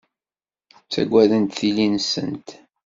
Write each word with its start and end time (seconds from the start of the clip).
Ttaggadent 0.85 1.55
tili-nsent. 1.59 2.47